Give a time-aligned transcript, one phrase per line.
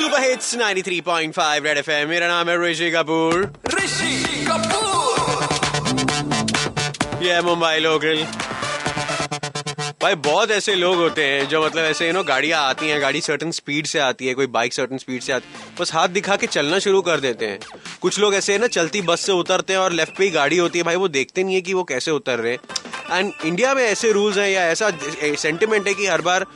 [0.00, 3.42] Super hits 93.5 red FM मेरा नाम है ऋषि कपूर।
[3.74, 5.42] ऋषि कपूर।
[7.22, 8.22] ये है मुंबई लोकल।
[10.02, 13.20] भाई बहुत ऐसे लोग होते हैं जो मतलब ऐसे यू नो गाड़ियाँ आती हैं गाड़ी
[13.20, 16.36] सर्टन स्पीड से आती है कोई बाइक सर्टन स्पीड से आती है बस हाथ दिखा
[16.36, 17.58] के चलना शुरू कर देते हैं।
[18.02, 20.58] कुछ लोग ऐसे है ना चलती बस से उतरते हैं और लेफ़्ट पे ही गाड़ी
[20.58, 22.60] होती है भाई वो देखते नहीं है कि वो कैसे उतर रहे हैं।
[23.12, 24.90] एंड इंडिया में ऐसे रूल्स हैं या ऐसा
[25.36, 26.46] सेंटिमेंट है कि हर बार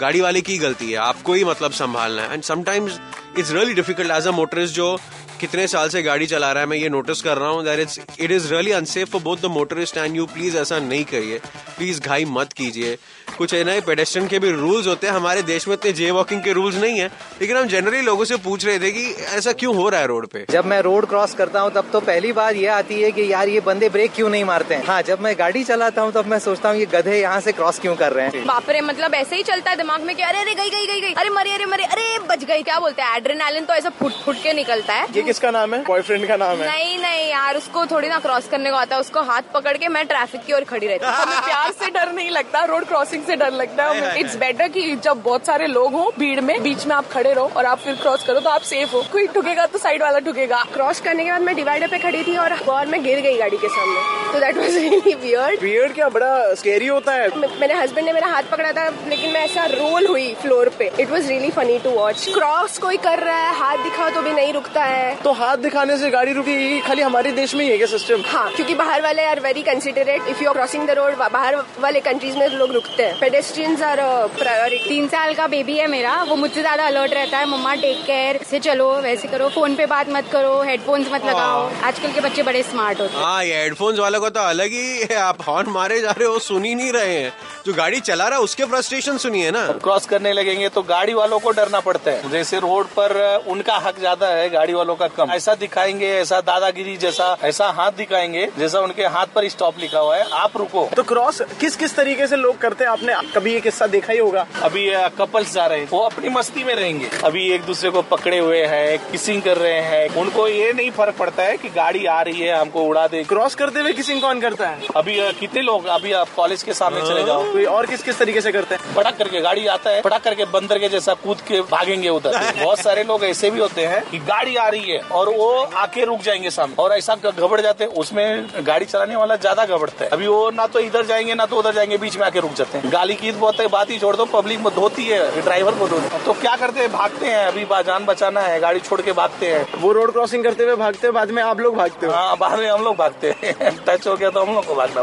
[0.00, 2.98] गाड़ी वाले की गलती है, आपको ही मतलब संभालना है। And sometimes
[3.38, 4.96] it's really difficult as a motorist जो
[5.40, 7.98] कितने साल से गाड़ी चला रहा है, मैं ये नोटिस कर रहा हूँ that it's
[8.20, 11.38] it is really unsafe for both the motorist and you please ऐसा नहीं करिए।
[11.76, 12.96] प्लीज़ घाई मत कीजिए।
[13.34, 16.52] कुछ नए पेडेस्ट्रन के भी रूल्स होते हैं। हमारे देश में इतने जे वॉकिंग के
[16.52, 17.06] रूल्स नहीं है।
[17.40, 19.04] लेकिन हम जनरली लोगों से पूछ रहे थे कि
[19.36, 20.44] ऐसा क्यों हो रहा है रोड पे?
[20.50, 23.48] जब मैं रोड क्रॉस करता हूँ तब तो पहली बार ये आती है कि यार
[23.48, 24.84] ये बंदे ब्रेक क्यों नहीं मारते हैं?
[24.86, 27.78] हाँ जब मैं गाड़ी चलाता हूँ तब मैं सोचता हूँ ये गधे यहाँ से क्रॉस
[27.78, 28.44] क्यों कर रहे हैं?
[28.46, 31.00] बाप रे मतलब ऐसे ही चलता है दिमाग में कि अरे अरे गई गई गई
[31.00, 33.16] गई। अरे मरे अरे मरे। अरे बच गई। क्या बोलते हैं?
[33.16, 35.82] एड्रेनालिन तो ऐसा फुट फुट के निकलता है। ये किसका नाम है?
[35.84, 39.00] बॉयफ्रेंड का नाम है। नहीं नहीं यार उसको थोड़ी ना क्रॉस करने को आता है।
[39.00, 42.30] उसको हाथ पकड़ के मैं ट्रैफ़िक की ओर खड़ी रहती हूँ। प्यार से डर नहीं
[42.30, 46.12] लगता। रोड क्रॉसिंग से डर लगता है। इट्स बेटर कि जब बहुत सारे लोग हो
[46.18, 48.92] भीड़ में बीच में आप खड़े रहो और आप फिर क्रॉस करो तो आप सेफ़
[48.92, 52.22] हो। कोई ठुकेगा तो साइड वाला ठुकेगा। क्रॉस करने के बाद मैं डिवाइडर पे खड़ी
[52.24, 55.94] थी और और मैं गिर गई गाड़ी के सामने। तो that was really weird beard
[55.94, 56.08] क्या?
[56.10, 57.28] बड़ा स्केरी होता है।
[57.60, 61.10] मेरे हस्बैंड ने मेरा हाथ पकड़ा था लेकिन मैं ऐसा रोल हुई फ्लोर पे। It
[61.10, 64.52] was really funny to watch cross कोई कर रहा है हाथ दिखाओ तो भी नहीं
[64.52, 67.86] रुकता है। तो हाथ दिखाने से गाड़ी रुकेगी खाली हमारे देश में ही है क्या
[67.88, 71.56] सिस्टम हाँ क्योंकि बाहर वाले are very considerate if you are crossing the road बाहर
[71.80, 74.00] वाले कंट्रीज़ में लोग रुकते हैं। पेडेस्ट्रियंस आर
[74.34, 78.02] प्रायोरिटी तीन साल का बेबी है मेरा वो मुझसे ज़्यादा अलर्ट रहता है मम्मा टेक
[78.06, 81.62] केयर से चलो वैसे करो फ़ोन पे बात मत करो हेडफोन्स मत लगाओ.
[81.84, 85.00] आजकल के बच्चे बड़े स्मार्ट होते हैं। हाँ ये हेडफोन्स वालों को तो अलग ही
[85.02, 87.32] है आप हॉर्न मारे जा रहे हो सुन ही नहीं रहे हैं।
[87.66, 91.38] जो गाड़ी चला रहा है उसके फ्रस्ट्रेशन सुनिए ना। क्रॉस करने लगेंगे तो गाड़ी वालों
[91.40, 93.16] को डरना पड़ता है। जैसे रोड पर
[93.48, 97.92] उनका हक ज़्यादा है गाड़ी वालों का कम। ऐसा दिखाएँगे ऐसा दादागिरी जैसा ऐसा हाथ
[97.96, 101.96] दिखाएँगे जैसा उनके हाथ पर स्टॉप लिखा हुआ है। आप रुको। तो क्रॉस किस किस
[101.96, 102.90] तरीके से लोग करते हैं?
[103.04, 104.86] आपने कभी ये किस्सा देखा ही होगा। अभी
[105.18, 108.64] कपल्स जा रहे हैं वो अपनी मस्ती में रहेंगे। अभी एक दूसरे को पकड़े हुए
[108.64, 112.40] हैं किसिंग कर रहे हैं। उनको ये नहीं फ़र्क पड़ता है कि गाड़ी आ रही
[112.40, 114.88] है हमको उड़ा दे। क्रॉस करते हुए किसिंग कौन करता है?
[114.96, 118.40] अभी कितने लोग अभी आप कॉलेज के सामने चले जाओ। कोई और किस किस तरीके
[118.40, 118.94] से करते हैं?
[118.94, 122.78] पटक करके गाड़ी आता है पटक करके बंदर के जैसा कूद के भागेंगे उधर। बहुत
[122.78, 126.20] सारे लोग ऐसे भी होते हैं कि गाड़ी आ रही है और वो आके रुक
[126.22, 130.26] जाएँगे सामने। और ऐसा घबड़ जाते हैं उसमें गाड़ी चलाने वाला ज़्यादा घबड़ता है। अभी
[130.26, 132.92] वो ना तो इधर जाएँगे ना तो उधर जाएँगे बीच में आके रुक जाते हैं।
[132.94, 136.18] गाली की बहुत है बात ही छोड़ दो पब्लिक में धोती है ड्राइवर को धोती
[136.24, 136.90] तो क्या करते हैं?
[136.92, 140.64] भागते हैं अभी जान बचाना है गाड़ी छोड़ के भागते हैं। वो रोड क्रॉसिंग करते
[140.64, 143.34] हुए भागते हैं बाद में आप लोग भागते हो। हाँ बाद में हम लोग भागते
[143.42, 145.02] हैं। टच हो गया तो हम लोग को भागना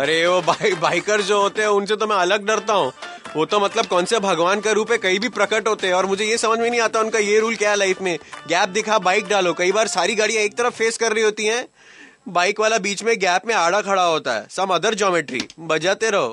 [0.00, 2.92] अरे वो बाइक बाइकर जो होते हैं उनसे तो मैं अलग डरता हूँ।
[3.36, 6.06] वो तो मतलब कौन से भगवान का रूप है कहीं भी प्रकट होते हैं और
[6.06, 8.16] मुझे ये समझ में नहीं आता उनका ये रूल क्या है लाइफ में।
[8.48, 11.66] गैप दिखा बाइक डालो। कई बार सारी गाड़ियाँ एक तरफ़ फेस कर रही होती हैं
[12.28, 16.28] बाइक वाला बीच में गैप में आड़ा खड़ा होता है। सम अदर ज्योमेट्री बजाते रहो।